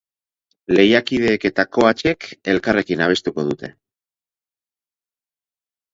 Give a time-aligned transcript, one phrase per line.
[0.77, 3.73] Lehiakideek eta coach-ek elkarrekin abestuko dute.